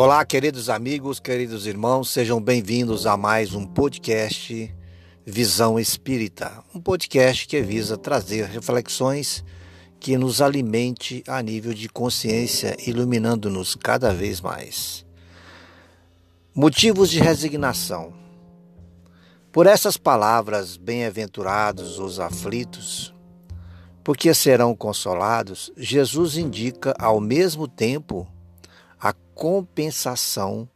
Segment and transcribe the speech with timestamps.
[0.00, 4.72] Olá, queridos amigos, queridos irmãos, sejam bem-vindos a mais um podcast
[5.26, 9.44] Visão Espírita, um podcast que visa trazer reflexões
[9.98, 15.04] que nos alimente a nível de consciência, iluminando-nos cada vez mais.
[16.54, 18.12] Motivos de resignação.
[19.50, 23.12] Por essas palavras, bem-aventurados os aflitos,
[24.04, 28.28] porque serão consolados, Jesus indica ao mesmo tempo
[29.00, 30.68] a compensação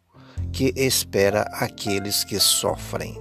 [0.53, 3.21] que espera aqueles que sofrem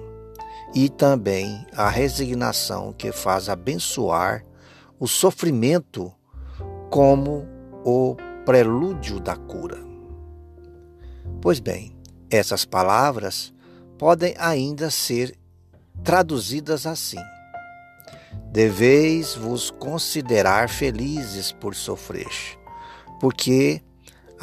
[0.74, 4.46] e também a resignação que faz abençoar
[5.00, 6.14] o sofrimento
[6.90, 7.48] como
[7.84, 8.16] o
[8.46, 9.77] prelúdio da cura.
[11.41, 11.96] Pois bem,
[12.30, 13.54] essas palavras
[13.98, 15.36] podem ainda ser
[16.04, 17.20] traduzidas assim:
[18.52, 22.32] Deveis vos considerar felizes por sofrer,
[23.20, 23.82] porque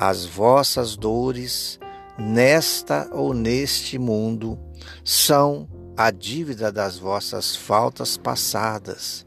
[0.00, 1.80] as vossas dores
[2.16, 4.56] nesta ou neste mundo
[5.04, 9.26] são a dívida das vossas faltas passadas,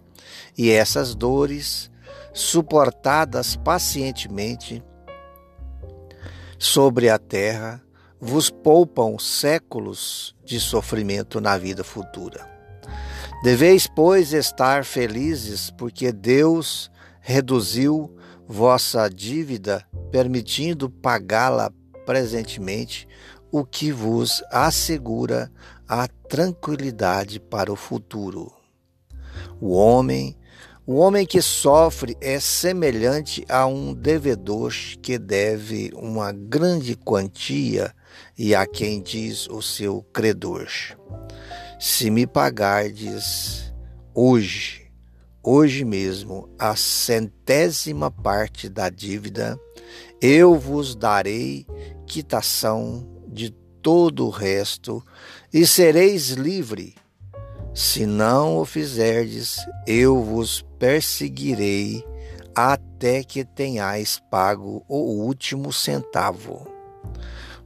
[0.58, 1.92] e essas dores,
[2.34, 4.82] suportadas pacientemente
[6.58, 7.84] sobre a terra,
[8.18, 12.50] vos poupam séculos de sofrimento na vida futura.
[13.44, 18.16] Deveis, pois, estar felizes, porque Deus reduziu
[18.52, 21.72] vossa dívida, permitindo pagá-la
[22.06, 23.08] presentemente,
[23.50, 25.50] o que vos assegura
[25.88, 28.52] a tranquilidade para o futuro.
[29.62, 30.38] O homem,
[30.86, 37.96] o homem que sofre é semelhante a um devedor que deve uma grande quantia
[38.38, 40.68] e a quem diz o seu credor:
[41.80, 43.74] Se me pagardes
[44.14, 44.81] hoje
[45.44, 49.60] hoje mesmo a centésima parte da dívida,
[50.22, 51.66] eu vos darei
[52.06, 55.04] quitação de todo o resto
[55.52, 56.96] e sereis livre.
[57.74, 59.58] Se não o fizerdes,
[59.88, 62.06] eu vos perseguirei
[62.54, 66.68] até que tenhais pago o último centavo.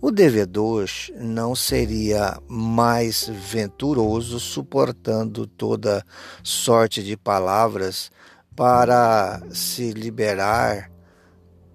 [0.05, 0.87] O devedor
[1.19, 6.05] não seria mais venturoso suportando toda
[6.43, 8.11] sorte de palavras
[8.55, 10.91] para se liberar,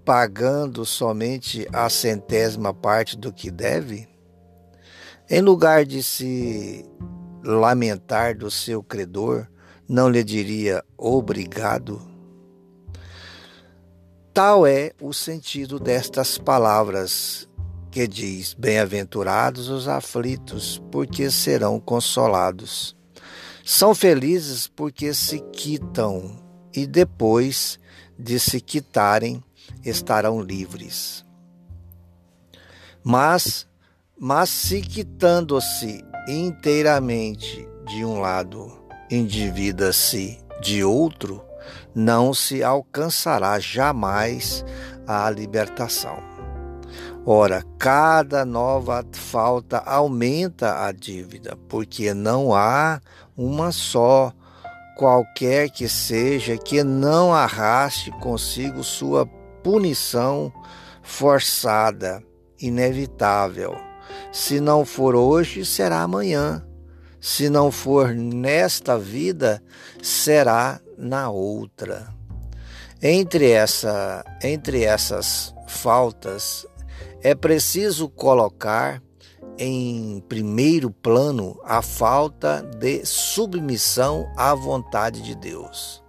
[0.05, 4.09] pagando somente a centésima parte do que deve?
[5.29, 6.89] Em lugar de se
[7.43, 9.49] lamentar do seu credor,
[9.89, 12.01] não lhe diria obrigado?
[14.33, 17.50] Tal é o sentido destas palavras
[17.91, 22.97] que diz: Bem-aventurados os aflitos, porque serão consolados.
[23.65, 26.39] São felizes porque se quitam
[26.75, 27.79] e depois
[28.19, 29.43] de se quitarem
[29.85, 31.25] estarão livres.
[33.03, 33.67] Mas,
[34.19, 38.79] mas se quitando-se inteiramente de um lado,
[39.11, 41.43] endivida-se de outro,
[41.95, 44.65] não se alcançará jamais
[45.07, 46.30] a libertação.
[47.27, 52.99] Ora, cada nova falta aumenta a dívida, porque não há
[53.37, 54.33] uma só,
[54.97, 59.27] qualquer que seja, que não arraste consigo sua
[59.63, 60.51] punição
[61.03, 62.23] forçada,
[62.59, 63.77] inevitável.
[64.33, 66.65] Se não for hoje, será amanhã.
[67.21, 69.63] Se não for nesta vida,
[70.03, 72.09] será na outra.
[73.03, 76.67] Entre, essa, entre essas faltas
[77.23, 79.03] é preciso colocar
[79.59, 86.03] em primeiro plano a falta de submissão à vontade de Deus.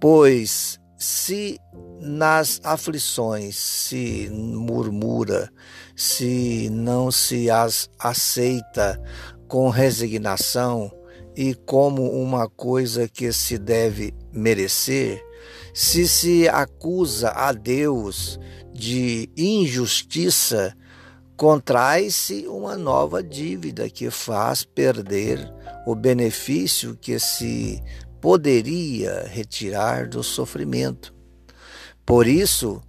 [0.00, 1.60] Pois se
[2.00, 5.48] nas aflições se murmura,
[5.94, 9.00] se não se as aceita
[9.46, 10.90] com resignação
[11.36, 15.24] e como uma coisa que se deve merecer,
[15.80, 18.36] se se acusa a Deus
[18.74, 20.76] de injustiça,
[21.36, 25.38] contrai-se uma nova dívida que faz perder
[25.86, 27.80] o benefício que se
[28.20, 31.14] poderia retirar do sofrimento.
[32.04, 32.82] Por isso,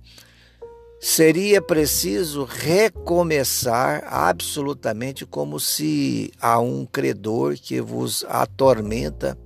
[1.00, 9.38] seria preciso recomeçar absolutamente como se a um credor que vos atormenta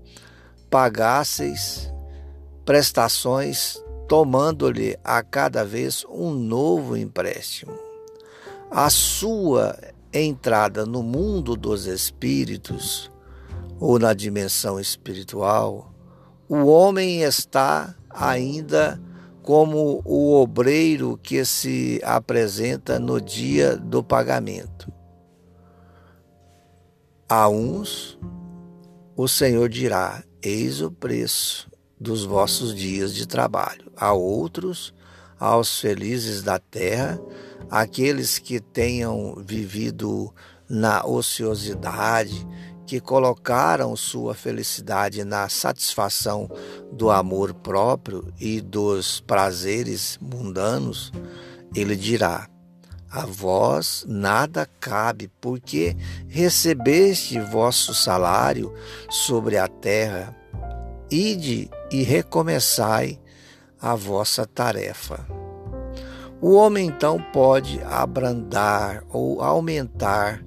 [0.70, 1.93] pagasseis
[2.66, 7.74] prestações tomando-lhe a cada vez um novo empréstimo.
[8.70, 9.78] A sua
[10.14, 13.12] entrada no mundo dos espíritos
[13.80, 15.94] ou na dimensão espiritual,
[16.48, 19.02] o homem está ainda
[19.42, 24.92] como o obreiro que se apresenta no dia do pagamento.
[27.28, 28.18] A uns
[29.16, 31.73] o Senhor dirá: Eis o preço
[32.04, 33.90] dos vossos dias de trabalho.
[33.96, 34.94] A outros,
[35.40, 37.20] aos felizes da terra,
[37.72, 40.32] aqueles que tenham vivido
[40.70, 42.46] na ociosidade,
[42.86, 46.50] que colocaram sua felicidade na satisfação
[46.92, 51.10] do amor próprio e dos prazeres mundanos,
[51.74, 52.50] ele dirá:
[53.10, 55.96] A vós nada cabe, porque
[56.28, 58.74] recebeste vosso salário
[59.10, 60.36] sobre a terra.
[61.10, 63.20] Ide e recomeçai
[63.80, 65.26] a vossa tarefa.
[66.42, 70.44] O homem então pode abrandar ou aumentar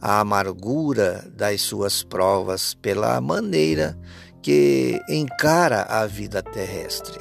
[0.00, 3.98] a amargura das suas provas pela maneira
[4.42, 7.18] que encara a vida terrestre.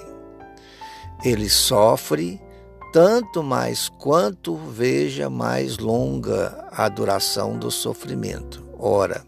[1.23, 2.39] Ele sofre
[2.91, 8.63] tanto mais quanto veja mais longa a duração do sofrimento.
[8.77, 9.23] Ora,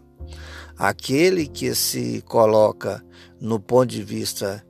[0.82, 3.00] aquele que se coloca
[3.40, 4.66] no ponto de vista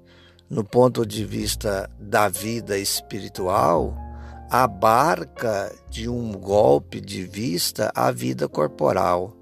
[0.50, 3.96] no ponto de vista da vida espiritual,
[4.50, 9.34] abarca de um golpe de vista a vida corporal.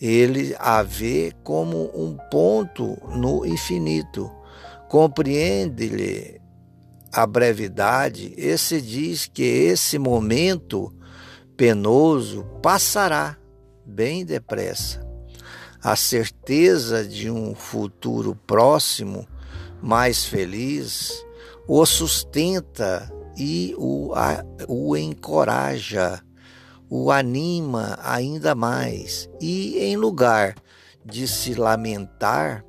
[0.00, 4.28] Ele a vê como um ponto no infinito.
[4.88, 6.40] Compreende-lhe
[7.12, 10.92] a brevidade e se diz que esse momento
[11.56, 13.38] penoso passará
[13.86, 15.11] bem depressa.
[15.82, 19.26] A certeza de um futuro próximo,
[19.82, 21.12] mais feliz,
[21.66, 26.22] o sustenta e o, a, o encoraja,
[26.88, 29.28] o anima ainda mais.
[29.40, 30.54] E em lugar
[31.04, 32.64] de se lamentar,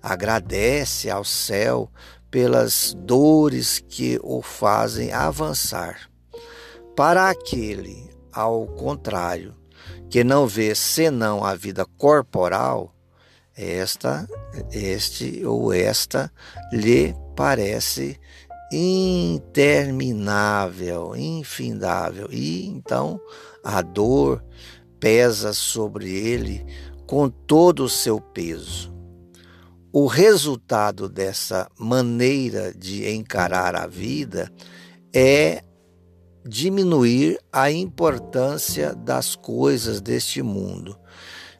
[0.00, 1.90] agradece ao céu
[2.30, 6.08] pelas dores que o fazem avançar.
[6.94, 9.61] Para aquele, ao contrário,
[10.12, 12.94] que não vê senão a vida corporal,
[13.56, 14.28] esta,
[14.70, 16.30] este ou esta
[16.70, 18.20] lhe parece
[18.70, 22.28] interminável, infindável.
[22.30, 23.18] E então
[23.64, 24.44] a dor
[25.00, 26.66] pesa sobre ele
[27.06, 28.92] com todo o seu peso.
[29.90, 34.52] O resultado dessa maneira de encarar a vida
[35.10, 35.64] é
[36.44, 40.98] diminuir a importância das coisas deste mundo,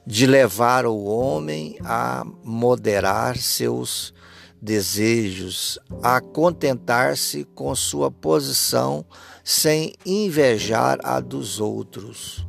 [0.06, 4.12] de levar o homem a moderar seus
[4.60, 9.04] desejos, a contentar-se com sua posição
[9.44, 12.46] sem invejar a dos outros,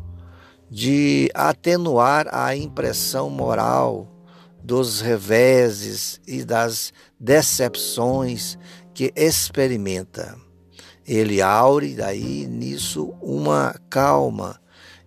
[0.70, 4.10] de atenuar a impressão moral
[4.64, 8.58] dos reveses e das decepções
[8.94, 10.43] que experimenta.
[11.08, 14.60] Ele aure daí nisso uma calma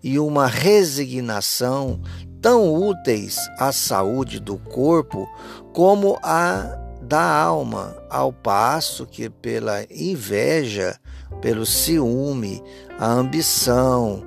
[0.02, 2.00] e uma resignação
[2.40, 5.26] tão úteis à saúde do corpo
[5.72, 10.98] como a da alma, ao passo que pela inveja,
[11.40, 12.60] pelo ciúme,
[12.98, 14.24] a ambição,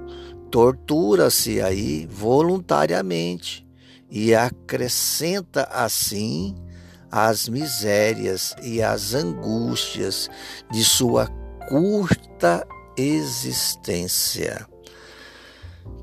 [0.50, 3.68] tortura-se aí voluntariamente
[4.10, 6.56] e acrescenta assim
[7.12, 10.30] as misérias e as angústias
[10.72, 11.28] de sua
[11.70, 14.68] curta existência.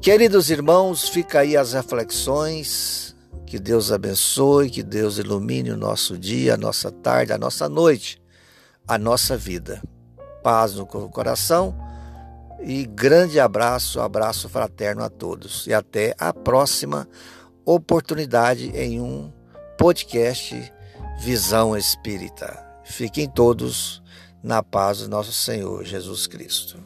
[0.00, 6.54] Queridos irmãos, fica aí as reflexões que Deus abençoe, que Deus ilumine o nosso dia,
[6.54, 8.22] a nossa tarde, a nossa noite,
[8.86, 9.82] a nossa vida.
[10.40, 11.76] Paz no coração
[12.60, 15.66] e grande abraço, abraço fraterno a todos.
[15.66, 17.08] E até a próxima
[17.64, 19.32] oportunidade em um
[19.76, 20.72] podcast
[21.18, 22.64] Visão Espírita.
[22.84, 24.00] Fiquem todos
[24.46, 26.78] na paz do nosso Senhor Jesus Cristo.